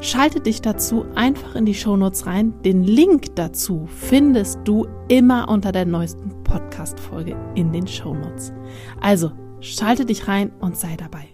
Schalte 0.00 0.40
dich 0.40 0.60
dazu 0.60 1.06
einfach 1.14 1.54
in 1.54 1.64
die 1.64 1.74
Shownotes 1.74 2.26
rein. 2.26 2.52
Den 2.62 2.84
Link 2.84 3.34
dazu 3.34 3.86
findest 3.86 4.60
du 4.64 4.86
immer 5.08 5.48
unter 5.48 5.72
der 5.72 5.86
neuesten 5.86 6.44
Podcast-Folge 6.44 7.34
in 7.54 7.72
den 7.72 7.86
Shownotes. 7.86 8.52
Also 9.00 9.32
schalte 9.60 10.04
dich 10.04 10.28
rein 10.28 10.52
und 10.60 10.76
sei 10.76 10.96
dabei. 10.96 11.28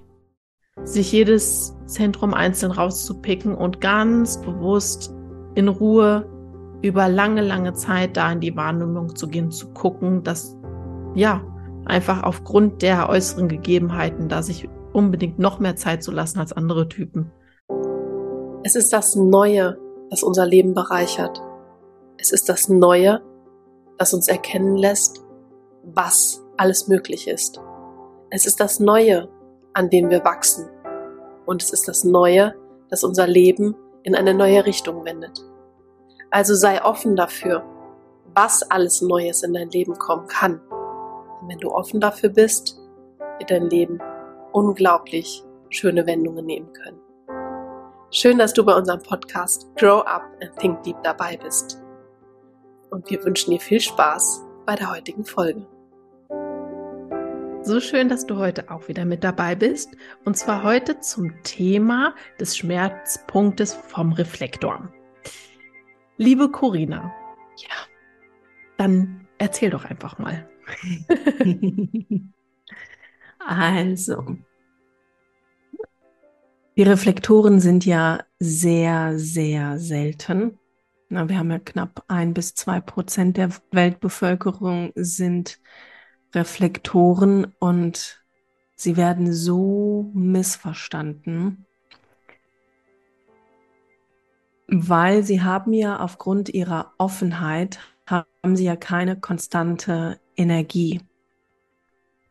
Sich 0.84 1.10
jedes 1.10 1.76
Zentrum 1.86 2.34
einzeln 2.34 2.70
rauszupicken 2.70 3.54
und 3.54 3.80
ganz 3.80 4.40
bewusst 4.40 5.12
in 5.56 5.66
Ruhe 5.66 6.28
über 6.82 7.08
lange, 7.08 7.42
lange 7.42 7.74
Zeit 7.74 8.16
da 8.16 8.30
in 8.30 8.40
die 8.40 8.56
Wahrnehmung 8.56 9.14
zu 9.16 9.26
gehen, 9.26 9.50
zu 9.50 9.72
gucken, 9.72 10.22
dass 10.22 10.56
ja 11.14 11.42
einfach 11.84 12.22
aufgrund 12.22 12.80
der 12.82 13.08
äußeren 13.08 13.48
Gegebenheiten 13.48 14.28
da 14.28 14.42
sich 14.42 14.68
unbedingt 14.92 15.38
noch 15.40 15.58
mehr 15.58 15.74
Zeit 15.74 16.02
zu 16.04 16.12
lassen 16.12 16.38
als 16.38 16.52
andere 16.52 16.88
Typen. 16.88 17.32
Es 18.64 18.76
ist 18.76 18.92
das 18.92 19.16
Neue, 19.16 19.76
das 20.08 20.22
unser 20.22 20.46
Leben 20.46 20.72
bereichert. 20.72 21.42
Es 22.16 22.30
ist 22.30 22.48
das 22.48 22.68
Neue, 22.68 23.20
das 23.98 24.14
uns 24.14 24.28
erkennen 24.28 24.76
lässt, 24.76 25.20
was 25.82 26.44
alles 26.56 26.86
möglich 26.86 27.26
ist. 27.26 27.60
Es 28.30 28.46
ist 28.46 28.60
das 28.60 28.78
Neue, 28.78 29.28
an 29.72 29.90
dem 29.90 30.10
wir 30.10 30.24
wachsen. 30.24 30.68
Und 31.44 31.60
es 31.60 31.72
ist 31.72 31.88
das 31.88 32.04
Neue, 32.04 32.54
das 32.88 33.02
unser 33.02 33.26
Leben 33.26 33.74
in 34.04 34.14
eine 34.14 34.32
neue 34.32 34.64
Richtung 34.64 35.04
wendet. 35.04 35.44
Also 36.30 36.54
sei 36.54 36.84
offen 36.84 37.16
dafür, 37.16 37.64
was 38.32 38.62
alles 38.62 39.02
Neues 39.02 39.42
in 39.42 39.54
dein 39.54 39.70
Leben 39.70 39.98
kommen 39.98 40.28
kann. 40.28 40.60
Denn 41.40 41.48
wenn 41.48 41.58
du 41.58 41.72
offen 41.72 42.00
dafür 42.00 42.30
bist, 42.30 42.78
wird 43.38 43.50
dein 43.50 43.68
Leben 43.68 43.98
unglaublich 44.52 45.42
schöne 45.68 46.06
Wendungen 46.06 46.46
nehmen 46.46 46.72
können. 46.72 47.00
Schön, 48.14 48.36
dass 48.36 48.52
du 48.52 48.62
bei 48.62 48.74
unserem 48.74 49.02
Podcast 49.02 49.66
Grow 49.76 50.02
Up 50.06 50.22
and 50.42 50.54
Think 50.58 50.82
Deep 50.82 51.02
dabei 51.02 51.38
bist. 51.38 51.82
Und 52.90 53.08
wir 53.08 53.24
wünschen 53.24 53.52
dir 53.52 53.58
viel 53.58 53.80
Spaß 53.80 54.44
bei 54.66 54.76
der 54.76 54.90
heutigen 54.90 55.24
Folge. 55.24 55.66
So 57.62 57.80
schön, 57.80 58.10
dass 58.10 58.26
du 58.26 58.36
heute 58.36 58.70
auch 58.70 58.86
wieder 58.86 59.06
mit 59.06 59.24
dabei 59.24 59.54
bist. 59.54 59.96
Und 60.26 60.36
zwar 60.36 60.62
heute 60.62 61.00
zum 61.00 61.42
Thema 61.42 62.14
des 62.38 62.54
Schmerzpunktes 62.58 63.72
vom 63.72 64.12
Reflektor. 64.12 64.92
Liebe 66.18 66.50
Corinna, 66.50 67.10
ja, 67.56 67.76
dann 68.76 69.26
erzähl 69.38 69.70
doch 69.70 69.86
einfach 69.86 70.18
mal. 70.18 70.46
also, 73.38 74.36
die 76.76 76.82
Reflektoren 76.82 77.60
sind 77.60 77.84
ja 77.84 78.20
sehr, 78.38 79.18
sehr 79.18 79.78
selten. 79.78 80.58
Na, 81.08 81.28
wir 81.28 81.38
haben 81.38 81.50
ja 81.50 81.58
knapp 81.58 82.04
ein 82.08 82.32
bis 82.32 82.54
zwei 82.54 82.80
Prozent 82.80 83.36
der 83.36 83.50
Weltbevölkerung 83.70 84.92
sind 84.94 85.60
Reflektoren 86.34 87.52
und 87.58 88.24
sie 88.74 88.96
werden 88.96 89.32
so 89.34 90.10
missverstanden, 90.14 91.66
weil 94.68 95.22
sie 95.22 95.42
haben 95.42 95.74
ja 95.74 96.00
aufgrund 96.00 96.48
ihrer 96.48 96.94
Offenheit 96.96 97.78
haben 98.06 98.56
sie 98.56 98.64
ja 98.64 98.76
keine 98.76 99.20
konstante 99.20 100.18
Energie. 100.36 101.02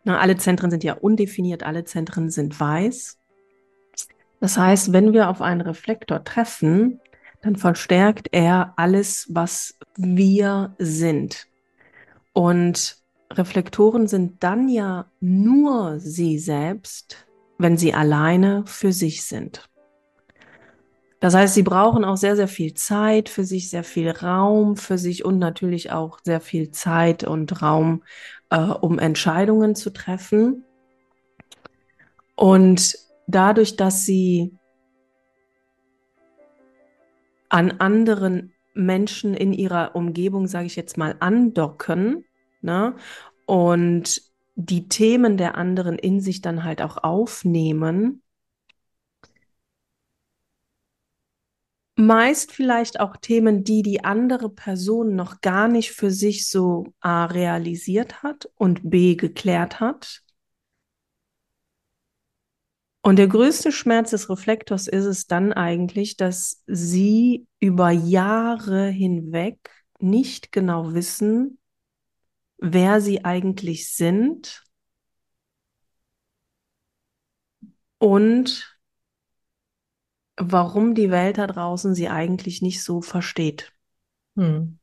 Na, 0.03 0.19
alle 0.19 0.37
Zentren 0.37 0.71
sind 0.71 0.83
ja 0.83 0.95
undefiniert, 0.95 1.61
alle 1.61 1.85
Zentren 1.85 2.31
sind 2.31 2.59
weiß. 2.59 3.20
Das 4.41 4.57
heißt, 4.57 4.91
wenn 4.91 5.13
wir 5.13 5.29
auf 5.29 5.41
einen 5.41 5.61
Reflektor 5.61 6.23
treffen, 6.23 6.99
dann 7.41 7.55
verstärkt 7.55 8.27
er 8.31 8.73
alles, 8.75 9.27
was 9.29 9.77
wir 9.95 10.75
sind. 10.79 11.47
Und 12.33 12.97
Reflektoren 13.31 14.07
sind 14.07 14.43
dann 14.43 14.67
ja 14.67 15.05
nur 15.19 15.99
sie 15.99 16.39
selbst, 16.39 17.27
wenn 17.59 17.77
sie 17.77 17.93
alleine 17.93 18.63
für 18.65 18.91
sich 18.91 19.25
sind. 19.25 19.69
Das 21.19 21.35
heißt, 21.35 21.53
sie 21.53 21.61
brauchen 21.61 22.03
auch 22.03 22.17
sehr, 22.17 22.35
sehr 22.35 22.47
viel 22.47 22.73
Zeit 22.73 23.29
für 23.29 23.43
sich, 23.43 23.69
sehr 23.69 23.83
viel 23.83 24.09
Raum 24.09 24.75
für 24.75 24.97
sich 24.97 25.23
und 25.23 25.37
natürlich 25.37 25.91
auch 25.91 26.17
sehr 26.23 26.41
viel 26.41 26.71
Zeit 26.71 27.23
und 27.23 27.61
Raum, 27.61 28.03
äh, 28.49 28.57
um 28.57 28.97
Entscheidungen 28.97 29.75
zu 29.75 29.91
treffen. 29.91 30.65
Und 32.35 32.97
dadurch, 33.27 33.75
dass 33.75 34.05
sie 34.05 34.57
an 37.49 37.71
anderen 37.79 38.53
Menschen 38.73 39.33
in 39.33 39.53
ihrer 39.53 39.95
Umgebung, 39.95 40.47
sage 40.47 40.65
ich 40.65 40.75
jetzt 40.75 40.97
mal, 40.97 41.15
andocken 41.19 42.25
ne? 42.61 42.95
und 43.45 44.21
die 44.55 44.87
Themen 44.87 45.37
der 45.37 45.55
anderen 45.55 45.97
in 45.97 46.21
sich 46.21 46.41
dann 46.41 46.63
halt 46.63 46.81
auch 46.81 46.97
aufnehmen, 47.03 48.21
meist 51.95 52.51
vielleicht 52.51 52.99
auch 52.99 53.17
Themen, 53.17 53.63
die 53.63 53.83
die 53.83 54.03
andere 54.03 54.49
Person 54.49 55.15
noch 55.15 55.41
gar 55.41 55.67
nicht 55.67 55.91
für 55.91 56.11
sich 56.11 56.47
so 56.47 56.87
A 56.99 57.25
realisiert 57.25 58.23
hat 58.23 58.49
und 58.55 58.89
B 58.89 59.15
geklärt 59.15 59.79
hat 59.79 60.23
und 63.03 63.17
der 63.17 63.27
größte 63.27 63.71
Schmerz 63.71 64.11
des 64.11 64.29
Reflektors 64.29 64.87
ist 64.87 65.05
es 65.05 65.27
dann 65.27 65.53
eigentlich, 65.53 66.17
dass 66.17 66.63
sie 66.67 67.47
über 67.59 67.89
Jahre 67.91 68.87
hinweg 68.87 69.57
nicht 69.99 70.51
genau 70.51 70.93
wissen, 70.93 71.59
wer 72.57 73.01
sie 73.01 73.25
eigentlich 73.25 73.91
sind 73.95 74.63
und 77.99 78.77
warum 80.37 80.95
die 80.95 81.11
Welt 81.11 81.37
da 81.37 81.47
draußen 81.47 81.95
sie 81.95 82.09
eigentlich 82.09 82.61
nicht 82.61 82.83
so 82.83 83.01
versteht. 83.01 83.73
Hm. 84.35 84.80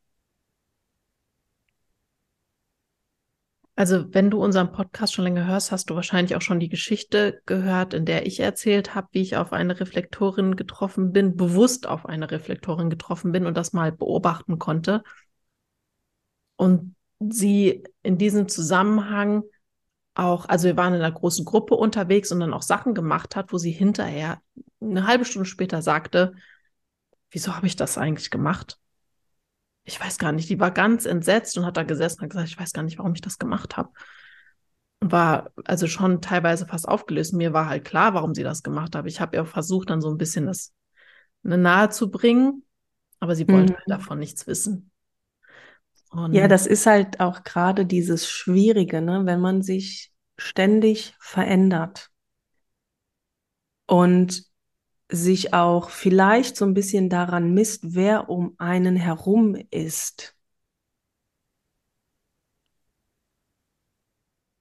Also, 3.78 4.12
wenn 4.12 4.28
du 4.28 4.42
unseren 4.42 4.72
Podcast 4.72 5.14
schon 5.14 5.22
länger 5.22 5.46
hörst, 5.46 5.70
hast 5.70 5.88
du 5.88 5.94
wahrscheinlich 5.94 6.34
auch 6.34 6.42
schon 6.42 6.58
die 6.58 6.68
Geschichte 6.68 7.40
gehört, 7.46 7.94
in 7.94 8.06
der 8.06 8.26
ich 8.26 8.40
erzählt 8.40 8.96
habe, 8.96 9.06
wie 9.12 9.22
ich 9.22 9.36
auf 9.36 9.52
eine 9.52 9.78
Reflektorin 9.78 10.56
getroffen 10.56 11.12
bin, 11.12 11.36
bewusst 11.36 11.86
auf 11.86 12.04
eine 12.04 12.28
Reflektorin 12.28 12.90
getroffen 12.90 13.30
bin 13.30 13.46
und 13.46 13.56
das 13.56 13.72
mal 13.72 13.92
beobachten 13.92 14.58
konnte. 14.58 15.04
Und 16.56 16.96
sie 17.20 17.84
in 18.02 18.18
diesem 18.18 18.48
Zusammenhang 18.48 19.44
auch, 20.14 20.48
also 20.48 20.66
wir 20.66 20.76
waren 20.76 20.94
in 20.94 21.00
einer 21.00 21.14
großen 21.14 21.44
Gruppe 21.44 21.76
unterwegs 21.76 22.32
und 22.32 22.40
dann 22.40 22.54
auch 22.54 22.62
Sachen 22.62 22.94
gemacht 22.94 23.36
hat, 23.36 23.52
wo 23.52 23.58
sie 23.58 23.70
hinterher 23.70 24.42
eine 24.80 25.06
halbe 25.06 25.24
Stunde 25.24 25.46
später 25.46 25.82
sagte, 25.82 26.34
wieso 27.30 27.54
habe 27.54 27.68
ich 27.68 27.76
das 27.76 27.96
eigentlich 27.96 28.30
gemacht? 28.32 28.76
Ich 29.88 29.98
weiß 29.98 30.18
gar 30.18 30.32
nicht, 30.32 30.50
die 30.50 30.60
war 30.60 30.70
ganz 30.70 31.06
entsetzt 31.06 31.56
und 31.56 31.64
hat 31.64 31.78
da 31.78 31.82
gesessen 31.82 32.18
und 32.18 32.24
hat 32.24 32.30
gesagt, 32.30 32.48
ich 32.50 32.58
weiß 32.58 32.72
gar 32.74 32.82
nicht, 32.82 32.98
warum 32.98 33.14
ich 33.14 33.22
das 33.22 33.38
gemacht 33.38 33.78
habe. 33.78 33.88
Und 35.00 35.12
war 35.12 35.50
also 35.64 35.86
schon 35.86 36.20
teilweise 36.20 36.66
fast 36.66 36.86
aufgelöst. 36.86 37.32
Mir 37.32 37.54
war 37.54 37.70
halt 37.70 37.86
klar, 37.86 38.12
warum 38.12 38.34
sie 38.34 38.42
das 38.42 38.62
gemacht 38.62 38.94
hat. 38.94 39.06
Ich 39.06 39.20
habe 39.20 39.34
ihr 39.36 39.46
versucht, 39.46 39.88
dann 39.88 40.02
so 40.02 40.10
ein 40.10 40.18
bisschen 40.18 40.44
das 40.44 40.74
ne, 41.42 41.56
nahe 41.56 41.88
zu 41.88 42.10
bringen, 42.10 42.64
aber 43.18 43.34
sie 43.34 43.48
wollte 43.48 43.72
mhm. 43.72 43.76
halt 43.76 43.90
davon 43.90 44.18
nichts 44.18 44.46
wissen. 44.46 44.90
Und 46.10 46.34
ja, 46.34 46.48
das 46.48 46.66
ist 46.66 46.84
halt 46.84 47.20
auch 47.20 47.42
gerade 47.42 47.86
dieses 47.86 48.30
Schwierige, 48.30 49.00
ne? 49.00 49.22
wenn 49.24 49.40
man 49.40 49.62
sich 49.62 50.12
ständig 50.36 51.14
verändert 51.18 52.10
und 53.86 54.44
sich 55.10 55.54
auch 55.54 55.90
vielleicht 55.90 56.56
so 56.56 56.64
ein 56.64 56.74
bisschen 56.74 57.08
daran 57.08 57.54
misst, 57.54 57.94
wer 57.94 58.28
um 58.28 58.54
einen 58.58 58.96
herum 58.96 59.56
ist, 59.70 60.36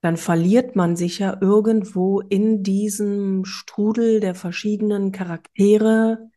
dann 0.00 0.16
verliert 0.16 0.76
man 0.76 0.96
sich 0.96 1.18
ja 1.18 1.36
irgendwo 1.40 2.20
in 2.20 2.62
diesem 2.62 3.44
Strudel 3.44 4.20
der 4.20 4.34
verschiedenen 4.34 5.12
Charaktere, 5.12 6.30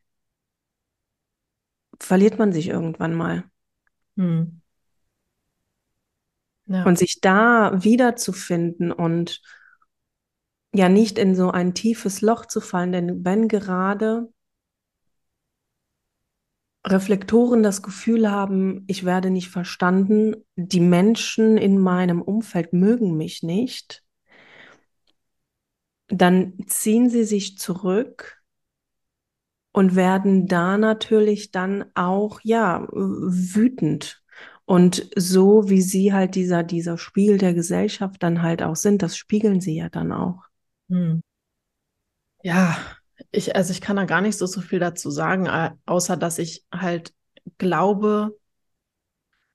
verliert 2.00 2.40
man 2.40 2.52
sich 2.52 2.68
irgendwann 2.69 3.14
mal. 3.14 3.44
Hm. 4.18 4.62
Ja. 6.66 6.84
Und 6.86 6.98
sich 6.98 7.22
da 7.22 7.84
wiederzufinden 7.84 8.92
und 8.92 9.42
ja 10.73 10.89
nicht 10.89 11.18
in 11.18 11.35
so 11.35 11.51
ein 11.51 11.73
tiefes 11.73 12.21
Loch 12.21 12.45
zu 12.45 12.62
fallen, 12.62 12.91
denn 12.91 13.25
wenn 13.25 13.47
gerade 13.47 14.29
Reflektoren 16.85 17.62
das 17.62 17.83
Gefühl 17.83 18.31
haben, 18.31 18.85
ich 18.88 19.06
werde 19.06 19.29
nicht 19.29 19.50
verstanden, 19.50 20.35
die 20.56 20.79
Menschen 20.79 21.57
in 21.57 21.77
meinem 21.77 22.21
Umfeld 22.21 22.73
mögen 22.73 23.18
mich 23.18 23.44
nicht, 23.44 24.03
dann 26.07 26.53
ziehen 26.68 27.09
sie 27.09 27.23
sich 27.23 27.57
zurück 27.57 28.41
und 29.73 29.95
werden 29.95 30.47
da 30.47 30.77
natürlich 30.77 31.51
dann 31.51 31.85
auch, 31.95 32.39
ja, 32.44 32.88
wütend. 32.91 34.21
Und 34.65 35.09
so 35.15 35.69
wie 35.69 35.81
sie 35.81 36.13
halt 36.13 36.35
dieser, 36.35 36.63
dieser 36.63 36.97
Spiegel 36.97 37.38
der 37.38 37.53
Gesellschaft 37.53 38.23
dann 38.23 38.41
halt 38.41 38.63
auch 38.63 38.75
sind, 38.75 39.01
das 39.01 39.18
spiegeln 39.18 39.62
sie 39.62 39.75
ja 39.75 39.89
dann 39.89 40.12
auch. 40.12 40.50
Hm. 40.92 41.24
Ja, 42.44 42.78
ich, 43.32 43.56
also 43.56 43.72
ich 43.72 43.82
kann 43.82 43.96
da 43.96 44.06
gar 44.06 44.22
nicht 44.22 44.38
so, 44.38 44.46
so 44.46 44.62
viel 44.62 44.80
dazu 44.80 45.10
sagen, 45.10 45.48
außer 45.86 46.18
dass 46.18 46.38
ich 46.38 46.66
halt 46.72 47.14
glaube, 47.58 48.38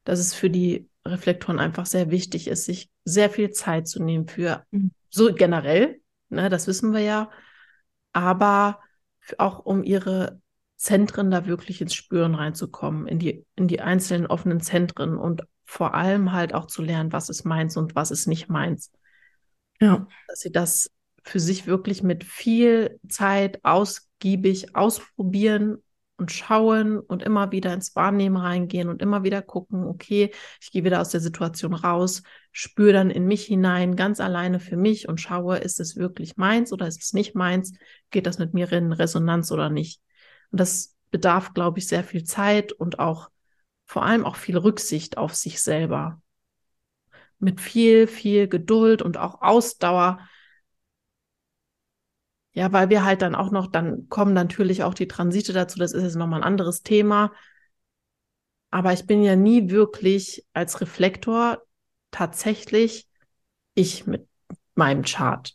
dass 0.04 0.18
es 0.18 0.34
für 0.34 0.50
die 0.50 0.88
Reflektoren 1.04 1.58
einfach 1.58 1.86
sehr 1.86 2.10
wichtig 2.10 2.48
ist, 2.48 2.64
sich 2.64 2.90
sehr 3.04 3.28
viel 3.28 3.50
Zeit 3.50 3.86
zu 3.86 4.02
nehmen 4.02 4.28
für 4.28 4.64
mhm. 4.70 4.92
so 5.10 5.32
generell, 5.34 6.00
ne, 6.28 6.48
das 6.48 6.66
wissen 6.66 6.92
wir 6.92 7.00
ja, 7.00 7.30
aber 8.12 8.80
auch 9.38 9.58
um 9.58 9.84
ihre 9.84 10.40
Zentren 10.76 11.30
da 11.30 11.46
wirklich 11.46 11.80
ins 11.80 11.94
Spüren 11.94 12.34
reinzukommen, 12.34 13.06
in 13.06 13.18
die, 13.18 13.44
in 13.56 13.68
die 13.68 13.80
einzelnen 13.80 14.26
offenen 14.26 14.60
Zentren 14.60 15.16
und 15.16 15.42
vor 15.64 15.94
allem 15.94 16.32
halt 16.32 16.54
auch 16.54 16.66
zu 16.66 16.82
lernen, 16.82 17.12
was 17.12 17.28
ist 17.28 17.44
meins 17.44 17.76
und 17.76 17.94
was 17.94 18.10
ist 18.10 18.26
nicht 18.26 18.48
meins. 18.48 18.92
Ja. 19.80 20.06
Dass 20.28 20.40
sie 20.40 20.52
das 20.52 20.90
für 21.26 21.40
sich 21.40 21.66
wirklich 21.66 22.04
mit 22.04 22.22
viel 22.22 23.00
Zeit 23.08 23.64
ausgiebig 23.64 24.76
ausprobieren 24.76 25.82
und 26.18 26.30
schauen 26.30 27.00
und 27.00 27.22
immer 27.22 27.50
wieder 27.50 27.74
ins 27.74 27.94
Wahrnehmen 27.96 28.36
reingehen 28.36 28.88
und 28.88 29.02
immer 29.02 29.24
wieder 29.24 29.42
gucken, 29.42 29.84
okay, 29.84 30.32
ich 30.60 30.70
gehe 30.70 30.84
wieder 30.84 31.00
aus 31.00 31.10
der 31.10 31.20
Situation 31.20 31.74
raus, 31.74 32.22
spüre 32.52 32.92
dann 32.92 33.10
in 33.10 33.26
mich 33.26 33.44
hinein, 33.44 33.96
ganz 33.96 34.20
alleine 34.20 34.60
für 34.60 34.76
mich 34.76 35.08
und 35.08 35.20
schaue, 35.20 35.58
ist 35.58 35.80
es 35.80 35.96
wirklich 35.96 36.36
meins 36.36 36.72
oder 36.72 36.86
ist 36.86 37.02
es 37.02 37.12
nicht 37.12 37.34
meins? 37.34 37.72
Geht 38.10 38.26
das 38.26 38.38
mit 38.38 38.54
mir 38.54 38.70
in 38.72 38.92
Resonanz 38.92 39.50
oder 39.50 39.68
nicht? 39.68 40.00
Und 40.52 40.60
das 40.60 40.94
bedarf, 41.10 41.54
glaube 41.54 41.80
ich, 41.80 41.88
sehr 41.88 42.04
viel 42.04 42.22
Zeit 42.22 42.72
und 42.72 43.00
auch 43.00 43.30
vor 43.84 44.04
allem 44.04 44.24
auch 44.24 44.36
viel 44.36 44.56
Rücksicht 44.56 45.18
auf 45.18 45.34
sich 45.34 45.60
selber. 45.60 46.22
Mit 47.40 47.60
viel, 47.60 48.06
viel 48.06 48.46
Geduld 48.46 49.02
und 49.02 49.18
auch 49.18 49.42
Ausdauer 49.42 50.20
ja, 52.56 52.72
weil 52.72 52.88
wir 52.88 53.04
halt 53.04 53.20
dann 53.20 53.34
auch 53.34 53.50
noch, 53.50 53.66
dann 53.66 54.08
kommen 54.08 54.32
natürlich 54.32 54.82
auch 54.82 54.94
die 54.94 55.06
Transite 55.06 55.52
dazu, 55.52 55.78
das 55.78 55.92
ist 55.92 56.02
jetzt 56.02 56.16
nochmal 56.16 56.40
ein 56.40 56.46
anderes 56.46 56.82
Thema. 56.82 57.32
Aber 58.70 58.94
ich 58.94 59.06
bin 59.06 59.22
ja 59.22 59.36
nie 59.36 59.68
wirklich 59.68 60.42
als 60.54 60.80
Reflektor 60.80 61.58
tatsächlich 62.10 63.08
ich 63.74 64.06
mit 64.06 64.26
meinem 64.74 65.02
Chart. 65.02 65.54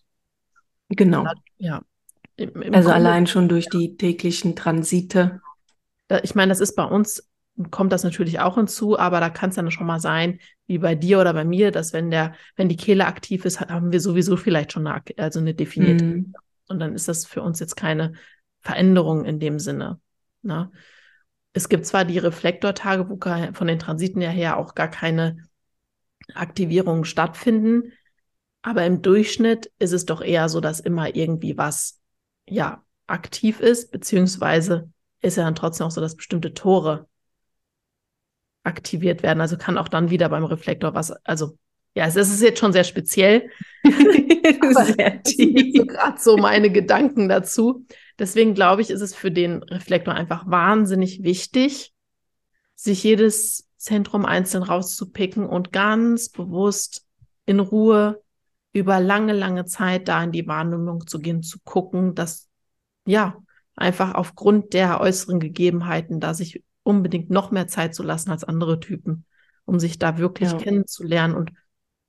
Genau. 0.89 1.25
Ja. 1.57 1.81
Im, 2.35 2.61
im 2.61 2.73
also 2.75 2.89
Grunde, 2.89 2.93
allein 2.93 3.25
schon 3.25 3.49
durch 3.49 3.65
ja. 3.73 3.79
die 3.79 3.97
täglichen 3.97 4.55
Transite. 4.55 5.41
Ich 6.21 6.35
meine, 6.35 6.49
das 6.49 6.59
ist 6.59 6.75
bei 6.75 6.85
uns, 6.85 7.27
kommt 7.71 7.93
das 7.93 8.03
natürlich 8.03 8.39
auch 8.41 8.55
hinzu, 8.55 8.99
aber 8.99 9.19
da 9.19 9.31
kann 9.31 9.49
es 9.49 9.55
dann 9.55 9.71
schon 9.71 9.87
mal 9.87 9.99
sein, 9.99 10.39
wie 10.67 10.77
bei 10.77 10.93
dir 10.93 11.19
oder 11.19 11.33
bei 11.33 11.45
mir, 11.45 11.71
dass 11.71 11.93
wenn 11.93 12.11
der, 12.11 12.35
wenn 12.57 12.69
die 12.69 12.77
Kehle 12.77 13.07
aktiv 13.07 13.43
ist, 13.43 13.59
haben 13.59 13.91
wir 13.91 13.99
sowieso 13.99 14.37
vielleicht 14.37 14.73
schon 14.73 14.85
eine, 14.85 15.01
also 15.17 15.39
eine 15.39 15.55
definierte. 15.55 16.05
Mhm. 16.05 16.33
Und 16.71 16.79
dann 16.79 16.95
ist 16.95 17.07
das 17.07 17.25
für 17.25 17.41
uns 17.41 17.59
jetzt 17.59 17.75
keine 17.75 18.13
Veränderung 18.59 19.25
in 19.25 19.39
dem 19.39 19.59
Sinne. 19.59 19.99
Ne? 20.41 20.71
Es 21.53 21.69
gibt 21.69 21.85
zwar 21.85 22.05
die 22.05 22.17
Reflektortage, 22.17 23.09
wo 23.09 23.19
von 23.53 23.67
den 23.67 23.79
Transiten 23.79 24.21
her 24.21 24.57
auch 24.57 24.73
gar 24.73 24.87
keine 24.87 25.37
Aktivierungen 26.33 27.05
stattfinden, 27.05 27.91
aber 28.61 28.85
im 28.85 29.01
Durchschnitt 29.01 29.71
ist 29.79 29.91
es 29.91 30.05
doch 30.05 30.21
eher 30.21 30.47
so, 30.49 30.61
dass 30.61 30.79
immer 30.79 31.15
irgendwie 31.15 31.57
was 31.57 31.99
ja 32.47 32.83
aktiv 33.07 33.59
ist, 33.59 33.91
beziehungsweise 33.91 34.91
ist 35.21 35.37
ja 35.37 35.43
dann 35.43 35.55
trotzdem 35.55 35.87
auch 35.87 35.91
so, 35.91 36.01
dass 36.01 36.15
bestimmte 36.15 36.53
Tore 36.53 37.07
aktiviert 38.63 39.23
werden. 39.23 39.41
Also 39.41 39.57
kann 39.57 39.77
auch 39.77 39.87
dann 39.87 40.09
wieder 40.09 40.29
beim 40.29 40.45
Reflektor 40.45 40.93
was, 40.93 41.11
also 41.11 41.57
ja, 41.93 42.05
es 42.05 42.15
ist 42.15 42.41
jetzt 42.41 42.59
schon 42.59 42.73
sehr 42.73 42.83
speziell. 42.83 43.49
sehr 43.83 45.21
tief. 45.23 45.77
So 45.77 45.85
gerade 45.85 46.19
so 46.19 46.37
meine 46.37 46.71
Gedanken 46.71 47.29
dazu. 47.29 47.85
Deswegen 48.17 48.53
glaube 48.53 48.81
ich, 48.81 48.89
ist 48.89 49.01
es 49.01 49.15
für 49.15 49.31
den 49.31 49.63
Reflektor 49.63 50.13
einfach 50.13 50.49
wahnsinnig 50.49 51.23
wichtig, 51.23 51.93
sich 52.75 53.03
jedes 53.03 53.67
Zentrum 53.77 54.25
einzeln 54.25 54.63
rauszupicken 54.63 55.45
und 55.45 55.71
ganz 55.71 56.29
bewusst 56.29 57.05
in 57.45 57.59
Ruhe 57.59 58.21
über 58.73 58.99
lange, 58.99 59.33
lange 59.33 59.65
Zeit 59.65 60.07
da 60.07 60.23
in 60.23 60.31
die 60.31 60.47
Wahrnehmung 60.47 61.07
zu 61.07 61.19
gehen, 61.19 61.43
zu 61.43 61.59
gucken, 61.63 62.15
dass 62.15 62.47
ja 63.05 63.35
einfach 63.75 64.13
aufgrund 64.13 64.73
der 64.73 65.01
äußeren 65.01 65.39
Gegebenheiten 65.39 66.19
da 66.19 66.33
sich 66.33 66.63
unbedingt 66.83 67.29
noch 67.29 67.51
mehr 67.51 67.67
Zeit 67.67 67.95
zu 67.95 68.03
lassen 68.03 68.31
als 68.31 68.43
andere 68.43 68.79
Typen, 68.79 69.25
um 69.65 69.79
sich 69.79 69.99
da 69.99 70.17
wirklich 70.17 70.51
ja. 70.51 70.57
kennenzulernen 70.57 71.35
und 71.35 71.51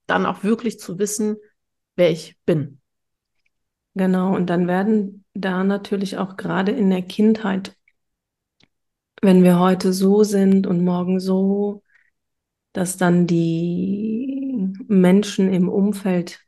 dann 0.07 0.27
auch 0.27 0.43
wirklich 0.45 0.79
zu 0.79 0.99
wissen, 0.99 1.37
wer 1.97 2.11
ich 2.11 2.37
bin. 2.45 2.81
Genau, 3.95 4.35
und 4.35 4.47
dann 4.47 4.69
werden 4.69 5.25
da 5.35 5.65
natürlich 5.65 6.17
auch 6.17 6.37
gerade 6.37 6.73
in 6.73 6.89
der 6.91 7.03
Kindheit, 7.03 7.77
wenn 9.21 9.43
wir 9.45 9.59
heute 9.59 9.93
so 9.93 10.25
sind 10.25 10.67
und 10.67 10.83
morgen 10.85 11.21
so, 11.21 11.83
dass 12.73 12.97
dann 12.97 13.27
die 13.27 14.73
Menschen 14.89 15.53
im 15.53 15.69
Umfeld 15.69 16.41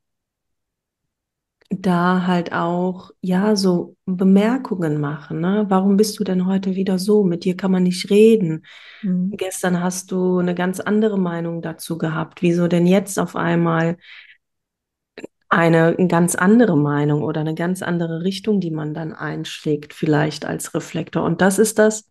da 1.70 2.26
halt 2.26 2.52
auch, 2.52 3.10
ja, 3.20 3.56
so 3.56 3.96
Bemerkungen 4.06 5.00
machen. 5.00 5.40
Ne? 5.40 5.66
Warum 5.68 5.96
bist 5.96 6.18
du 6.18 6.24
denn 6.24 6.46
heute 6.46 6.74
wieder 6.74 6.98
so? 6.98 7.24
Mit 7.24 7.44
dir 7.44 7.56
kann 7.56 7.70
man 7.70 7.82
nicht 7.82 8.10
reden. 8.10 8.64
Mhm. 9.02 9.32
Gestern 9.36 9.82
hast 9.82 10.12
du 10.12 10.38
eine 10.38 10.54
ganz 10.54 10.80
andere 10.80 11.18
Meinung 11.18 11.62
dazu 11.62 11.98
gehabt. 11.98 12.42
Wieso 12.42 12.68
denn 12.68 12.86
jetzt 12.86 13.18
auf 13.18 13.34
einmal 13.34 13.96
eine 15.48 15.94
ganz 16.08 16.34
andere 16.34 16.76
Meinung 16.76 17.22
oder 17.22 17.40
eine 17.40 17.54
ganz 17.54 17.82
andere 17.82 18.22
Richtung, 18.24 18.60
die 18.60 18.70
man 18.70 18.92
dann 18.92 19.12
einschlägt, 19.12 19.94
vielleicht 19.94 20.44
als 20.44 20.74
Reflektor? 20.74 21.24
Und 21.24 21.40
das 21.40 21.58
ist 21.58 21.78
das, 21.78 22.10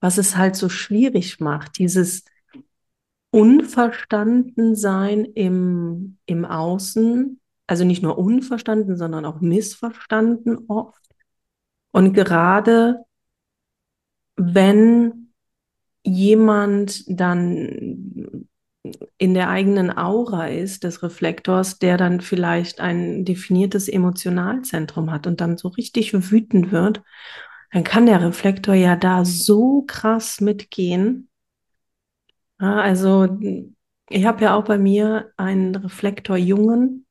was 0.00 0.18
es 0.18 0.36
halt 0.36 0.56
so 0.56 0.68
schwierig 0.68 1.40
macht, 1.40 1.78
dieses 1.78 2.24
Unverstandensein 3.30 5.24
im, 5.24 6.18
im 6.26 6.44
Außen 6.44 7.40
also 7.66 7.84
nicht 7.84 8.02
nur 8.02 8.18
unverstanden, 8.18 8.96
sondern 8.96 9.24
auch 9.24 9.40
missverstanden 9.40 10.66
oft. 10.68 11.00
Und 11.92 12.14
gerade 12.14 13.04
wenn 14.36 15.32
jemand 16.04 17.04
dann 17.06 18.48
in 19.16 19.34
der 19.34 19.48
eigenen 19.48 19.96
Aura 19.96 20.48
ist 20.48 20.82
des 20.84 21.02
Reflektors, 21.02 21.78
der 21.78 21.96
dann 21.96 22.20
vielleicht 22.20 22.80
ein 22.80 23.24
definiertes 23.24 23.88
Emotionalzentrum 23.88 25.12
hat 25.12 25.26
und 25.26 25.40
dann 25.40 25.56
so 25.56 25.68
richtig 25.68 26.12
wütend 26.32 26.72
wird, 26.72 27.02
dann 27.70 27.84
kann 27.84 28.06
der 28.06 28.20
Reflektor 28.20 28.74
ja 28.74 28.96
da 28.96 29.24
so 29.24 29.84
krass 29.86 30.40
mitgehen. 30.40 31.28
Ja, 32.60 32.80
also 32.80 33.28
ich 34.08 34.24
habe 34.24 34.44
ja 34.44 34.56
auch 34.56 34.64
bei 34.64 34.78
mir 34.78 35.32
einen 35.36 35.74
Reflektorjungen, 35.74 37.06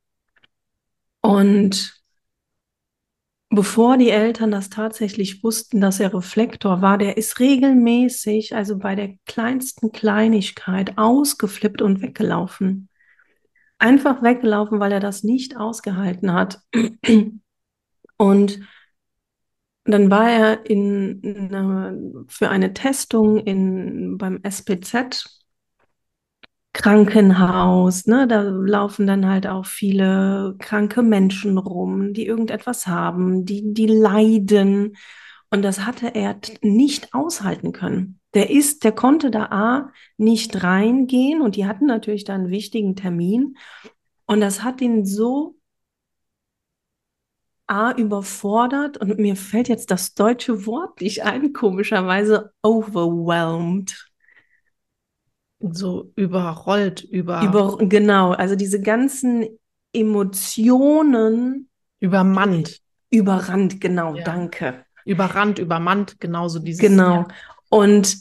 und 1.21 2.01
bevor 3.49 3.97
die 3.97 4.09
Eltern 4.09 4.51
das 4.51 4.69
tatsächlich 4.69 5.43
wussten, 5.43 5.81
dass 5.81 5.99
er 5.99 6.13
Reflektor 6.13 6.81
war, 6.81 6.97
der 6.97 7.17
ist 7.17 7.39
regelmäßig, 7.39 8.55
also 8.55 8.77
bei 8.77 8.95
der 8.95 9.15
kleinsten 9.25 9.91
Kleinigkeit, 9.91 10.97
ausgeflippt 10.97 11.81
und 11.81 12.01
weggelaufen. 12.01 12.89
Einfach 13.77 14.23
weggelaufen, 14.23 14.79
weil 14.79 14.91
er 14.91 14.99
das 14.99 15.23
nicht 15.23 15.57
ausgehalten 15.57 16.33
hat. 16.33 16.61
Und 18.17 18.59
dann 19.83 20.11
war 20.11 20.29
er 20.29 20.65
in, 20.69 22.25
für 22.29 22.49
eine 22.49 22.73
Testung 22.73 23.39
in, 23.39 24.17
beim 24.17 24.39
SPZ 24.43 25.40
Krankenhaus, 26.73 28.05
ne? 28.05 28.27
Da 28.27 28.41
laufen 28.41 29.05
dann 29.05 29.27
halt 29.27 29.45
auch 29.45 29.65
viele 29.65 30.55
kranke 30.59 31.01
Menschen 31.01 31.57
rum, 31.57 32.13
die 32.13 32.25
irgendetwas 32.25 32.87
haben, 32.87 33.45
die, 33.45 33.73
die 33.73 33.87
leiden. 33.87 34.95
Und 35.49 35.63
das 35.63 35.85
hatte 35.85 36.15
er 36.15 36.39
nicht 36.61 37.13
aushalten 37.13 37.73
können. 37.73 38.19
Der 38.33 38.49
ist, 38.49 38.85
der 38.85 38.93
konnte 38.93 39.31
da 39.31 39.47
A 39.51 39.91
nicht 40.17 40.63
reingehen 40.63 41.41
und 41.41 41.57
die 41.57 41.65
hatten 41.65 41.85
natürlich 41.85 42.23
da 42.23 42.35
einen 42.35 42.49
wichtigen 42.49 42.95
Termin. 42.95 43.57
Und 44.25 44.39
das 44.39 44.63
hat 44.63 44.79
ihn 44.79 45.05
so 45.05 45.57
A 47.67 47.91
überfordert 47.93 48.97
und 48.97 49.17
mir 49.17 49.35
fällt 49.35 49.69
jetzt 49.69 49.91
das 49.91 50.13
deutsche 50.13 50.65
Wort 50.65 51.01
nicht 51.01 51.23
ein, 51.23 51.53
komischerweise 51.53 52.53
overwhelmed. 52.63 54.10
So 55.71 56.11
überrollt, 56.15 57.03
über. 57.03 57.41
Über, 57.43 57.77
genau, 57.79 58.31
also 58.31 58.55
diese 58.55 58.81
ganzen 58.81 59.47
Emotionen. 59.93 61.69
Übermannt. 61.99 62.79
Überrannt, 63.09 63.81
genau, 63.81 64.15
Ja. 64.15 64.23
danke. 64.23 64.85
Überrannt, 65.05 65.59
übermannt, 65.59 66.19
genauso 66.19 66.59
dieses. 66.59 66.81
Genau. 66.81 67.27
Und 67.69 68.17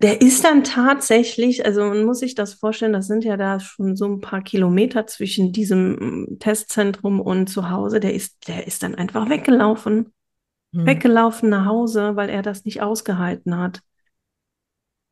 der 0.00 0.20
ist 0.20 0.44
dann 0.44 0.64
tatsächlich, 0.64 1.64
also 1.64 1.84
man 1.84 2.04
muss 2.04 2.18
sich 2.18 2.34
das 2.34 2.54
vorstellen, 2.54 2.92
das 2.92 3.06
sind 3.06 3.22
ja 3.24 3.36
da 3.36 3.60
schon 3.60 3.94
so 3.94 4.06
ein 4.06 4.20
paar 4.20 4.42
Kilometer 4.42 5.06
zwischen 5.06 5.52
diesem 5.52 6.38
Testzentrum 6.40 7.20
und 7.20 7.46
zu 7.48 7.70
Hause. 7.70 8.00
Der 8.00 8.12
ist, 8.12 8.48
der 8.48 8.66
ist 8.66 8.82
dann 8.82 8.96
einfach 8.96 9.28
weggelaufen, 9.28 10.12
Hm. 10.74 10.86
weggelaufen 10.86 11.50
nach 11.50 11.66
Hause, 11.66 12.16
weil 12.16 12.30
er 12.30 12.42
das 12.42 12.64
nicht 12.64 12.82
ausgehalten 12.82 13.56
hat. 13.58 13.80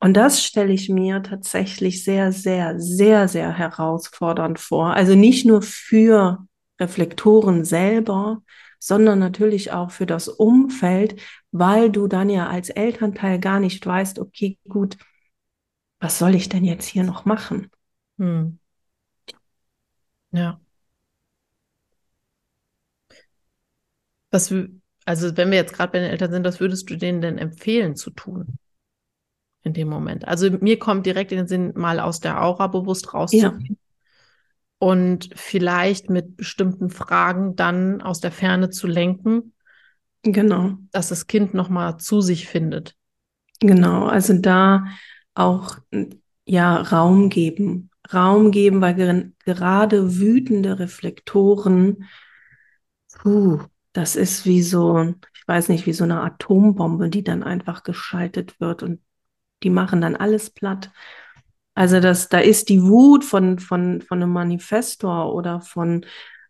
Und 0.00 0.14
das 0.14 0.42
stelle 0.42 0.72
ich 0.72 0.88
mir 0.88 1.22
tatsächlich 1.22 2.04
sehr, 2.04 2.32
sehr, 2.32 2.80
sehr, 2.80 3.28
sehr 3.28 3.52
herausfordernd 3.52 4.58
vor. 4.58 4.94
Also 4.94 5.14
nicht 5.14 5.44
nur 5.44 5.60
für 5.62 6.46
Reflektoren 6.80 7.64
selber, 7.64 8.42
sondern 8.78 9.18
natürlich 9.18 9.72
auch 9.72 9.90
für 9.90 10.06
das 10.06 10.28
Umfeld, 10.28 11.20
weil 11.52 11.90
du 11.90 12.06
dann 12.06 12.30
ja 12.30 12.48
als 12.48 12.70
Elternteil 12.70 13.38
gar 13.38 13.60
nicht 13.60 13.84
weißt, 13.84 14.18
okay, 14.18 14.58
gut, 14.68 14.96
was 16.00 16.18
soll 16.18 16.34
ich 16.34 16.48
denn 16.48 16.64
jetzt 16.64 16.86
hier 16.86 17.04
noch 17.04 17.24
machen? 17.24 17.70
Hm. 18.18 18.58
Ja. 20.32 20.60
Was, 24.32 24.52
also 25.04 25.36
wenn 25.36 25.50
wir 25.50 25.58
jetzt 25.58 25.72
gerade 25.74 25.92
bei 25.92 25.98
den 26.00 26.10
Eltern 26.10 26.30
sind, 26.32 26.44
was 26.44 26.58
würdest 26.60 26.88
du 26.90 26.96
denen 26.96 27.20
denn 27.20 27.38
empfehlen 27.38 27.94
zu 27.96 28.10
tun 28.10 28.58
in 29.62 29.72
dem 29.74 29.88
Moment? 29.88 30.26
Also 30.26 30.50
mir 30.50 30.78
kommt 30.78 31.06
direkt 31.06 31.32
in 31.32 31.38
den 31.38 31.46
Sinn, 31.48 31.72
mal 31.76 32.00
aus 32.00 32.20
der 32.20 32.42
Aura 32.42 32.66
bewusst 32.66 33.12
rauszugehen 33.14 33.78
und 34.78 35.30
vielleicht 35.34 36.08
mit 36.10 36.36
bestimmten 36.36 36.90
Fragen 36.90 37.54
dann 37.56 38.00
aus 38.02 38.20
der 38.20 38.32
Ferne 38.32 38.70
zu 38.70 38.86
lenken, 38.86 39.52
Genau, 40.22 40.78
dass 40.92 41.08
das 41.08 41.26
Kind 41.26 41.54
nochmal 41.54 41.98
zu 41.98 42.20
sich 42.20 42.48
findet. 42.48 42.96
genau. 43.60 44.06
Also 44.06 44.38
da 44.38 44.86
auch 45.34 45.78
ja 46.44 46.76
Raum 46.80 47.28
geben, 47.30 47.90
Raum 48.12 48.50
geben, 48.50 48.80
weil 48.80 48.94
ger 48.94 49.24
gerade 49.44 50.18
wütende 50.18 50.78
Reflektoren, 50.78 52.08
puh, 53.18 53.60
das 53.92 54.16
ist 54.16 54.46
wie 54.46 54.62
so, 54.62 55.14
ich 55.34 55.46
weiß 55.48 55.68
nicht, 55.68 55.86
wie 55.86 55.92
so 55.92 56.04
eine 56.04 56.20
Atombombe, 56.22 57.08
die 57.10 57.24
dann 57.24 57.42
einfach 57.42 57.82
geschaltet 57.82 58.60
wird 58.60 58.82
und 58.82 59.00
die 59.62 59.70
machen 59.70 60.00
dann 60.00 60.16
alles 60.16 60.50
platt. 60.50 60.90
Also 61.74 62.00
das, 62.00 62.28
da 62.28 62.38
ist 62.38 62.68
die 62.68 62.82
Wut 62.82 63.24
von, 63.24 63.58
von, 63.58 64.02
von 64.02 64.22
einem 64.22 64.32
Manifestor 64.32 65.34
oder 65.34 65.60
von 65.60 66.04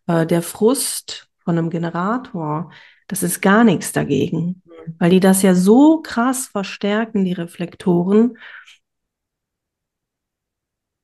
äh, 0.07 0.25
der 0.25 0.41
Frust 0.41 1.29
von 1.39 1.57
einem 1.57 1.69
Generator, 1.69 2.71
das 3.07 3.23
ist 3.23 3.41
gar 3.41 3.63
nichts 3.63 3.91
dagegen, 3.91 4.61
weil 4.99 5.11
die 5.11 5.19
das 5.19 5.41
ja 5.41 5.53
so 5.55 6.01
krass 6.01 6.47
verstärken, 6.47 7.25
die 7.25 7.33
Reflektoren, 7.33 8.37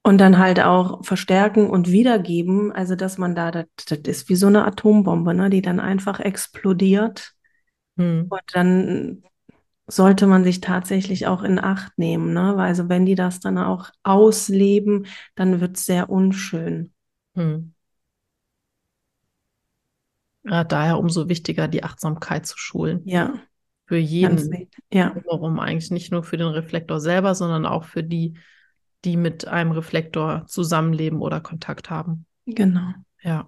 und 0.08 0.20
dann 0.20 0.38
halt 0.38 0.62
auch 0.62 1.04
verstärken 1.04 1.70
und 1.70 1.92
wiedergeben, 1.92 2.72
also 2.72 2.96
dass 2.96 3.18
man 3.18 3.36
da, 3.36 3.52
das, 3.52 3.66
das 3.76 4.00
ist 4.06 4.30
wie 4.30 4.38
so 4.38 4.48
eine 4.48 4.64
Atombombe, 4.64 5.34
ne, 5.34 5.50
die 5.50 5.62
dann 5.62 5.82
einfach 5.82 6.22
explodiert. 6.22 7.34
Hm. 7.98 8.28
Und 8.30 8.42
dann 8.54 9.24
sollte 9.88 10.28
man 10.28 10.44
sich 10.44 10.62
tatsächlich 10.62 11.28
auch 11.28 11.44
in 11.44 11.60
Acht 11.60 11.98
nehmen, 11.98 12.34
ne? 12.34 12.54
Weil 12.58 12.68
also 12.68 12.90
wenn 12.90 13.06
die 13.06 13.16
das 13.16 13.40
dann 13.40 13.58
auch 13.58 13.90
ausleben, 14.04 15.08
dann 15.36 15.62
wird 15.62 15.78
es 15.78 15.86
sehr 15.86 16.10
unschön. 16.10 16.94
Hm. 17.36 17.74
Ja, 20.44 20.64
daher 20.64 20.98
umso 20.98 21.28
wichtiger, 21.30 21.68
die 21.68 21.84
Achtsamkeit 21.84 22.46
zu 22.46 22.58
schulen. 22.58 23.02
Ja, 23.06 23.34
Für 23.86 23.98
jeden. 23.98 24.68
Ja, 24.92 25.10
drumherum 25.10 25.60
eigentlich 25.60 25.92
nicht 25.92 26.12
nur 26.12 26.24
für 26.24 26.38
den 26.38 26.48
Reflektor 26.48 27.00
selber, 27.00 27.36
sondern 27.36 27.66
auch 27.66 27.84
für 27.86 28.04
die, 28.04 28.38
die 29.06 29.18
mit 29.18 29.48
einem 29.48 29.72
Reflektor 29.72 30.46
zusammenleben 30.48 31.22
oder 31.22 31.42
Kontakt 31.42 31.90
haben. 31.90 32.26
genau. 32.46 32.94
Ja. 33.22 33.48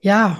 Ja. 0.00 0.38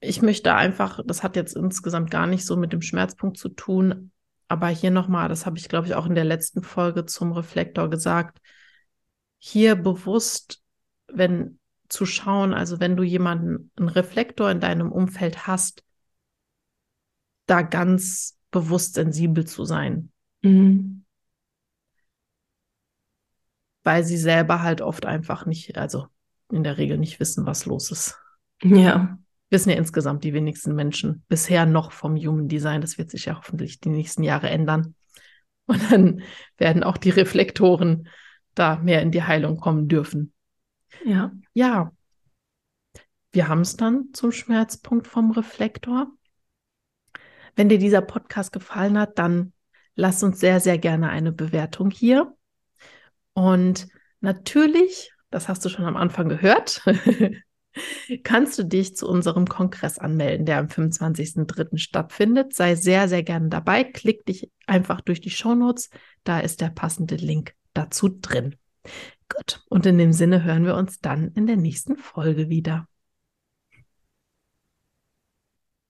Ich 0.00 0.22
möchte 0.22 0.54
einfach, 0.54 1.00
das 1.04 1.22
hat 1.22 1.36
jetzt 1.36 1.54
insgesamt 1.54 2.10
gar 2.10 2.26
nicht 2.26 2.46
so 2.46 2.56
mit 2.56 2.72
dem 2.72 2.80
Schmerzpunkt 2.80 3.36
zu 3.36 3.50
tun, 3.50 4.12
aber 4.48 4.68
hier 4.68 4.90
nochmal, 4.90 5.28
das 5.28 5.46
habe 5.46 5.58
ich, 5.58 5.68
glaube 5.68 5.86
ich, 5.86 5.94
auch 5.94 6.06
in 6.06 6.14
der 6.14 6.24
letzten 6.24 6.62
Folge 6.62 7.04
zum 7.06 7.32
Reflektor 7.32 7.90
gesagt, 7.90 8.40
hier 9.38 9.76
bewusst, 9.76 10.62
wenn 11.06 11.58
zu 11.88 12.06
schauen, 12.06 12.54
also 12.54 12.80
wenn 12.80 12.96
du 12.96 13.02
jemanden, 13.02 13.70
einen 13.76 13.88
Reflektor 13.88 14.50
in 14.50 14.60
deinem 14.60 14.90
Umfeld 14.90 15.46
hast, 15.46 15.84
da 17.46 17.62
ganz 17.62 18.38
bewusst 18.50 18.94
sensibel 18.94 19.46
zu 19.46 19.64
sein, 19.64 20.10
Mhm. 20.42 21.04
weil 23.82 24.04
sie 24.04 24.16
selber 24.16 24.62
halt 24.62 24.80
oft 24.80 25.04
einfach 25.04 25.46
nicht, 25.46 25.76
also 25.76 26.06
in 26.50 26.64
der 26.64 26.78
Regel 26.78 26.96
nicht 26.98 27.20
wissen, 27.20 27.46
was 27.46 27.66
los 27.66 27.90
ist. 27.90 28.18
Ja, 28.62 29.18
Wissen 29.50 29.70
ja 29.70 29.76
insgesamt 29.76 30.24
die 30.24 30.32
wenigsten 30.32 30.74
Menschen 30.74 31.24
bisher 31.28 31.66
noch 31.66 31.92
vom 31.92 32.16
Human 32.16 32.48
Design. 32.48 32.80
Das 32.80 32.98
wird 32.98 33.10
sich 33.10 33.26
ja 33.26 33.36
hoffentlich 33.36 33.80
die 33.80 33.90
nächsten 33.90 34.22
Jahre 34.22 34.48
ändern. 34.48 34.94
Und 35.66 35.92
dann 35.92 36.22
werden 36.56 36.82
auch 36.82 36.96
die 36.96 37.10
Reflektoren 37.10 38.08
da 38.54 38.76
mehr 38.76 39.02
in 39.02 39.10
die 39.10 39.22
Heilung 39.22 39.56
kommen 39.58 39.88
dürfen. 39.88 40.32
ja, 41.04 41.32
Ja, 41.54 41.92
wir 43.32 43.46
haben 43.46 43.60
es 43.60 43.76
dann 43.76 44.12
zum 44.12 44.32
Schmerzpunkt 44.32 45.06
vom 45.06 45.30
Reflektor. 45.30 46.08
Wenn 47.54 47.68
dir 47.68 47.78
dieser 47.78 48.02
Podcast 48.02 48.52
gefallen 48.52 48.98
hat, 48.98 49.18
dann 49.18 49.52
lass 49.94 50.22
uns 50.22 50.40
sehr, 50.40 50.58
sehr 50.58 50.78
gerne 50.78 51.10
eine 51.10 51.30
Bewertung 51.30 51.90
hier. 51.90 52.34
Und 53.32 53.86
natürlich, 54.20 55.12
das 55.30 55.48
hast 55.48 55.64
du 55.64 55.68
schon 55.68 55.84
am 55.84 55.96
Anfang 55.96 56.28
gehört, 56.28 56.82
kannst 58.24 58.58
du 58.58 58.64
dich 58.64 58.96
zu 58.96 59.08
unserem 59.08 59.46
Kongress 59.46 59.98
anmelden, 59.98 60.46
der 60.46 60.58
am 60.58 60.66
25.03. 60.66 61.78
stattfindet. 61.78 62.54
Sei 62.54 62.74
sehr, 62.74 63.08
sehr 63.08 63.22
gerne 63.22 63.48
dabei. 63.48 63.84
Klick 63.84 64.24
dich 64.26 64.50
einfach 64.66 65.00
durch 65.00 65.20
die 65.20 65.30
Shownotes. 65.30 65.90
Da 66.24 66.40
ist 66.40 66.60
der 66.60 66.70
passende 66.70 67.16
Link 67.16 67.54
dazu 67.74 68.08
drin. 68.08 68.56
Gut, 69.28 69.62
und 69.68 69.86
in 69.86 69.98
dem 69.98 70.12
Sinne 70.12 70.42
hören 70.42 70.64
wir 70.64 70.76
uns 70.76 71.00
dann 71.00 71.32
in 71.34 71.46
der 71.46 71.56
nächsten 71.56 71.96
Folge 71.96 72.48
wieder. 72.48 72.88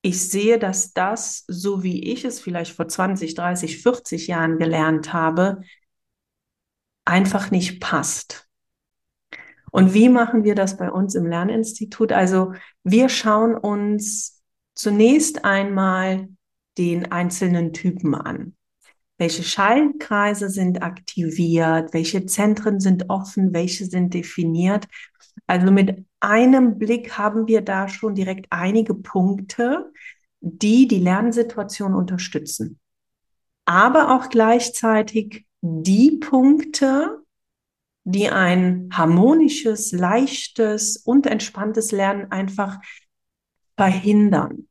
ich 0.03 0.31
sehe, 0.31 0.59
dass 0.59 0.93
das, 0.93 1.45
so 1.47 1.83
wie 1.83 2.13
ich 2.13 2.25
es 2.25 2.41
vielleicht 2.41 2.75
vor 2.75 2.89
20, 2.89 3.35
30, 3.35 3.83
40 3.83 4.27
Jahren 4.29 4.59
gelernt 4.59 5.13
habe, 5.13 5.61
einfach 7.05 7.51
nicht 7.51 7.81
passt. 7.81 8.49
Und 9.71 9.95
wie 9.95 10.09
machen 10.09 10.45
wir 10.45 10.55
das 10.55 10.77
bei 10.77 10.91
uns 10.91 11.15
im 11.15 11.27
Lerninstitut? 11.27 12.13
Also 12.13 12.53
wir 12.83 13.09
schauen 13.09 13.55
uns 13.55 14.43
zunächst 14.75 15.45
einmal 15.45 16.29
den 16.79 17.13
einzelnen 17.13 17.73
Typen 17.73 18.15
an. 18.15 18.55
Welche 19.19 19.43
Schaltkreise 19.43 20.49
sind 20.49 20.83
aktiviert? 20.83 21.93
Welche 21.93 22.25
Zentren 22.25 22.81
sind 22.81 23.11
offen? 23.11 23.53
Welche 23.53 23.85
sind 23.85 24.15
definiert? 24.15 24.87
Also 25.47 25.71
mit 25.71 26.07
einem 26.21 26.79
Blick 26.79 27.19
haben 27.19 27.47
wir 27.47 27.61
da 27.61 27.89
schon 27.89 28.15
direkt 28.15 28.47
einige 28.51 28.95
Punkte, 28.95 29.93
die 30.41 30.89
die 30.89 31.01
Lernsituation 31.01 31.95
unterstützen. 31.95 32.79
Aber 33.67 34.17
auch 34.17 34.31
gleichzeitig 34.31 35.45
die 35.61 36.13
Punkte, 36.19 37.20
die 38.05 38.29
ein 38.31 38.89
harmonisches, 38.93 39.93
leichtes 39.93 40.97
und 40.97 41.27
entspanntes 41.27 41.93
Lernen 41.93 42.31
einfach 42.31 42.79
verhindern. 43.77 44.69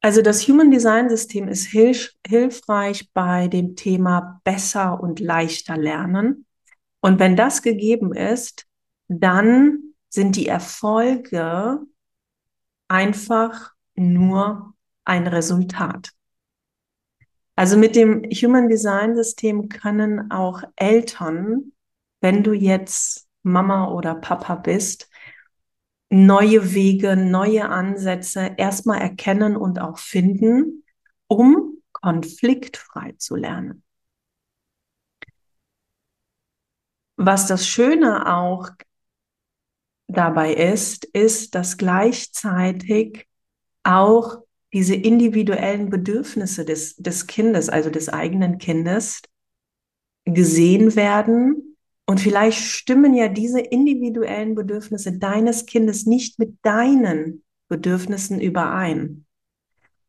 Also 0.00 0.22
das 0.22 0.46
Human 0.46 0.70
Design 0.70 1.08
System 1.08 1.48
ist 1.48 1.66
hilf 1.66 2.12
hilfreich 2.26 3.10
bei 3.12 3.48
dem 3.48 3.74
Thema 3.74 4.40
besser 4.44 5.00
und 5.00 5.18
leichter 5.18 5.76
lernen. 5.76 6.46
Und 7.00 7.18
wenn 7.18 7.36
das 7.36 7.62
gegeben 7.62 8.14
ist, 8.14 8.66
dann 9.08 9.94
sind 10.08 10.36
die 10.36 10.46
Erfolge 10.46 11.80
einfach 12.86 13.72
nur 13.94 14.74
ein 15.04 15.26
Resultat. 15.26 16.10
Also 17.58 17.76
mit 17.76 17.96
dem 17.96 18.22
Human 18.22 18.68
Design 18.68 19.16
System 19.16 19.68
können 19.68 20.30
auch 20.30 20.62
Eltern, 20.76 21.72
wenn 22.20 22.44
du 22.44 22.52
jetzt 22.52 23.26
Mama 23.42 23.90
oder 23.90 24.14
Papa 24.14 24.54
bist, 24.54 25.10
neue 26.08 26.72
Wege, 26.72 27.16
neue 27.16 27.68
Ansätze 27.68 28.54
erstmal 28.58 29.00
erkennen 29.00 29.56
und 29.56 29.80
auch 29.80 29.98
finden, 29.98 30.84
um 31.26 31.82
konfliktfrei 31.90 33.16
zu 33.18 33.34
lernen. 33.34 33.82
Was 37.16 37.48
das 37.48 37.66
Schöne 37.66 38.32
auch 38.36 38.70
dabei 40.06 40.54
ist, 40.54 41.06
ist, 41.06 41.56
dass 41.56 41.76
gleichzeitig 41.76 43.26
auch 43.82 44.44
diese 44.72 44.94
individuellen 44.94 45.90
Bedürfnisse 45.90 46.64
des, 46.64 46.96
des 46.96 47.26
Kindes, 47.26 47.68
also 47.68 47.90
des 47.90 48.08
eigenen 48.08 48.58
Kindes, 48.58 49.22
gesehen 50.24 50.94
werden. 50.94 51.76
Und 52.06 52.20
vielleicht 52.20 52.58
stimmen 52.58 53.14
ja 53.14 53.28
diese 53.28 53.60
individuellen 53.60 54.54
Bedürfnisse 54.54 55.18
deines 55.18 55.66
Kindes 55.66 56.06
nicht 56.06 56.38
mit 56.38 56.56
deinen 56.62 57.42
Bedürfnissen 57.68 58.40
überein. 58.40 59.26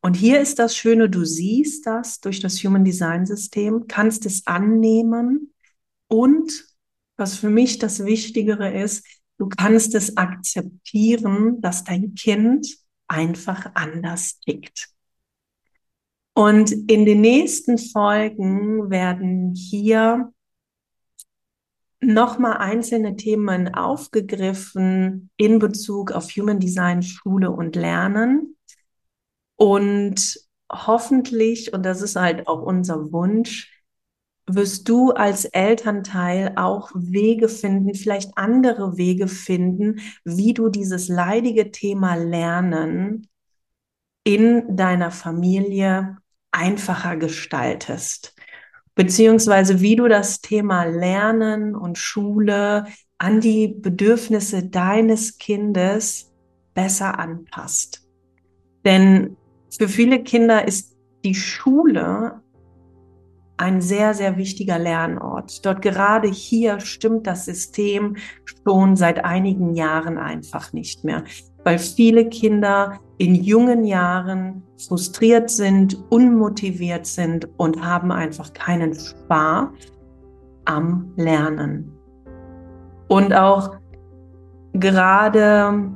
Und 0.02 0.14
hier 0.14 0.40
ist 0.40 0.58
das 0.58 0.74
Schöne, 0.74 1.10
du 1.10 1.24
siehst 1.24 1.86
das 1.86 2.20
durch 2.20 2.40
das 2.40 2.62
Human 2.64 2.84
Design 2.84 3.26
System, 3.26 3.86
kannst 3.86 4.24
es 4.24 4.46
annehmen 4.46 5.52
und 6.08 6.70
was 7.16 7.36
für 7.36 7.50
mich 7.50 7.78
das 7.78 8.04
Wichtigere 8.04 8.72
ist, 8.72 9.06
du 9.36 9.48
kannst 9.48 9.94
es 9.94 10.16
akzeptieren, 10.16 11.60
dass 11.60 11.84
dein 11.84 12.14
Kind 12.14 12.78
einfach 13.10 13.72
anders 13.74 14.38
tickt. 14.40 14.88
Und 16.32 16.70
in 16.70 17.04
den 17.04 17.20
nächsten 17.20 17.76
Folgen 17.76 18.88
werden 18.88 19.54
hier 19.54 20.32
nochmal 22.00 22.58
einzelne 22.58 23.16
Themen 23.16 23.74
aufgegriffen 23.74 25.30
in 25.36 25.58
Bezug 25.58 26.12
auf 26.12 26.30
Human 26.30 26.60
Design, 26.60 27.02
Schule 27.02 27.50
und 27.50 27.76
Lernen. 27.76 28.56
Und 29.56 30.38
hoffentlich, 30.72 31.74
und 31.74 31.84
das 31.84 32.00
ist 32.00 32.16
halt 32.16 32.46
auch 32.46 32.62
unser 32.62 33.12
Wunsch, 33.12 33.79
wirst 34.54 34.88
du 34.88 35.10
als 35.12 35.44
Elternteil 35.44 36.52
auch 36.56 36.90
Wege 36.94 37.48
finden, 37.48 37.94
vielleicht 37.94 38.36
andere 38.36 38.96
Wege 38.96 39.28
finden, 39.28 40.00
wie 40.24 40.54
du 40.54 40.68
dieses 40.68 41.08
leidige 41.08 41.70
Thema 41.70 42.14
Lernen 42.14 43.28
in 44.24 44.76
deiner 44.76 45.10
Familie 45.10 46.16
einfacher 46.50 47.16
gestaltest. 47.16 48.34
Beziehungsweise 48.94 49.80
wie 49.80 49.96
du 49.96 50.08
das 50.08 50.40
Thema 50.40 50.84
Lernen 50.84 51.74
und 51.74 51.96
Schule 51.96 52.86
an 53.18 53.40
die 53.40 53.68
Bedürfnisse 53.68 54.64
deines 54.64 55.38
Kindes 55.38 56.32
besser 56.74 57.18
anpasst. 57.18 58.06
Denn 58.84 59.36
für 59.78 59.88
viele 59.88 60.22
Kinder 60.22 60.66
ist 60.66 60.96
die 61.24 61.34
Schule 61.34 62.42
ein 63.60 63.82
sehr, 63.82 64.14
sehr 64.14 64.38
wichtiger 64.38 64.78
Lernort. 64.78 65.64
Dort 65.66 65.82
gerade 65.82 66.28
hier 66.28 66.80
stimmt 66.80 67.26
das 67.26 67.44
System 67.44 68.16
schon 68.64 68.96
seit 68.96 69.22
einigen 69.24 69.74
Jahren 69.74 70.16
einfach 70.16 70.72
nicht 70.72 71.04
mehr, 71.04 71.24
weil 71.62 71.78
viele 71.78 72.28
Kinder 72.30 72.98
in 73.18 73.34
jungen 73.34 73.84
Jahren 73.84 74.62
frustriert 74.88 75.50
sind, 75.50 76.02
unmotiviert 76.08 77.04
sind 77.04 77.48
und 77.58 77.84
haben 77.84 78.10
einfach 78.12 78.54
keinen 78.54 78.94
Spaß 78.94 79.68
am 80.64 81.12
Lernen. 81.16 81.92
Und 83.08 83.34
auch 83.34 83.76
gerade 84.72 85.90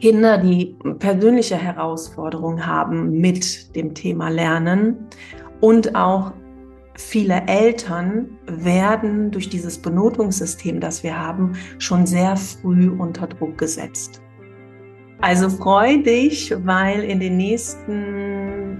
Kinder, 0.00 0.38
die 0.38 0.78
persönliche 0.98 1.56
Herausforderungen 1.56 2.66
haben 2.66 3.20
mit 3.20 3.76
dem 3.76 3.92
Thema 3.92 4.30
Lernen 4.30 4.96
und 5.60 5.94
auch 5.94 6.32
viele 7.00 7.42
Eltern 7.46 8.38
werden 8.46 9.30
durch 9.30 9.48
dieses 9.48 9.78
Benotungssystem, 9.78 10.80
das 10.80 11.02
wir 11.02 11.18
haben, 11.18 11.52
schon 11.78 12.06
sehr 12.06 12.36
früh 12.36 12.88
unter 12.90 13.26
Druck 13.26 13.58
gesetzt. 13.58 14.22
Also 15.20 15.50
freu 15.50 16.02
dich, 16.02 16.54
weil 16.64 17.04
in 17.04 17.20
den 17.20 17.36
nächsten 17.36 18.78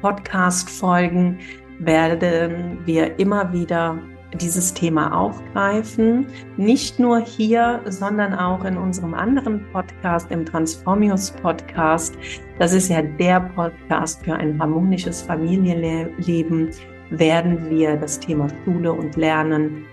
Podcast-Folgen 0.00 1.38
werden 1.78 2.78
wir 2.84 3.18
immer 3.18 3.52
wieder 3.52 3.98
dieses 4.40 4.72
Thema 4.72 5.14
aufgreifen. 5.14 6.26
Nicht 6.56 6.98
nur 6.98 7.20
hier, 7.20 7.80
sondern 7.86 8.34
auch 8.34 8.64
in 8.64 8.76
unserem 8.76 9.14
anderen 9.14 9.64
Podcast, 9.72 10.30
im 10.30 10.44
Transformius 10.44 11.30
Podcast. 11.30 12.14
Das 12.58 12.72
ist 12.72 12.88
ja 12.88 13.02
der 13.02 13.40
Podcast 13.40 14.24
für 14.24 14.34
ein 14.34 14.58
harmonisches 14.58 15.22
Familienleben. 15.22 16.70
Werden 17.12 17.70
wir 17.70 17.96
das 17.96 18.18
Thema 18.18 18.48
Schule 18.64 18.92
und 18.92 19.16
Lernen 19.16 19.84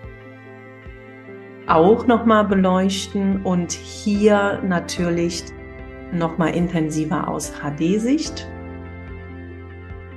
auch 1.67 2.07
nochmal 2.07 2.45
beleuchten 2.45 3.43
und 3.43 3.71
hier 3.71 4.59
natürlich 4.65 5.43
nochmal 6.11 6.55
intensiver 6.55 7.27
aus 7.27 7.53
HD-Sicht. 7.61 8.49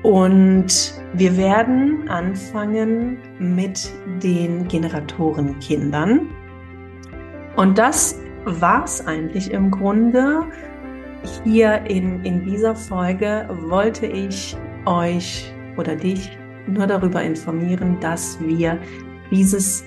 Und 0.03 0.95
wir 1.12 1.37
werden 1.37 2.09
anfangen 2.09 3.19
mit 3.38 3.93
den 4.23 4.67
Generatorenkindern. 4.67 6.29
Und 7.57 7.79
das 7.79 8.19
war 8.45 8.85
es 8.85 9.07
eigentlich 9.07 9.51
im 9.53 9.71
Grunde. 9.71 10.45
Hier 11.45 11.83
in, 11.87 12.25
in 12.25 12.45
dieser 12.45 12.75
Folge 12.75 13.49
wollte 13.69 14.07
ich 14.07 14.57
euch 14.87 15.53
oder 15.77 15.95
dich 15.95 16.31
nur 16.66 16.87
darüber 16.87 17.22
informieren, 17.22 17.98
dass 18.01 18.38
wir 18.40 18.79
dieses 19.31 19.85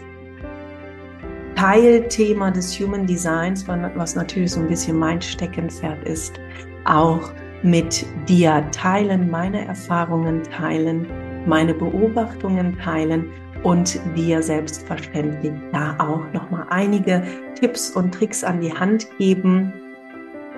Teilthema 1.56 2.52
des 2.52 2.80
Human 2.80 3.06
Designs, 3.06 3.66
was 3.68 4.16
natürlich 4.16 4.52
so 4.52 4.60
ein 4.60 4.68
bisschen 4.68 4.98
mein 4.98 5.22
Steckenpferd 5.22 6.04
ist, 6.08 6.40
auch 6.84 7.32
mit 7.64 8.06
dir 8.28 8.64
teilen, 8.72 9.30
meine 9.30 9.66
Erfahrungen 9.66 10.44
teilen, 10.44 11.08
meine 11.46 11.74
Beobachtungen 11.74 12.78
teilen 12.78 13.30
und 13.64 14.00
dir 14.16 14.44
selbstverständlich 14.44 15.54
da 15.72 15.96
auch 15.98 16.32
nochmal 16.34 16.68
einige 16.70 17.24
Tipps 17.60 17.90
und 17.90 18.14
Tricks 18.14 18.44
an 18.44 18.62
die 18.62 18.74
Hand 18.74 19.08
geben. 19.18 19.74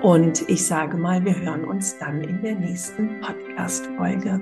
Und 0.02 0.48
ich 0.48 0.66
sage 0.66 0.96
mal, 0.96 1.24
wir 1.24 1.34
hören 1.40 1.64
uns 1.64 1.96
dann 1.98 2.22
in 2.22 2.42
der 2.42 2.54
nächsten 2.54 3.20
Podcast-Folge. 3.20 4.40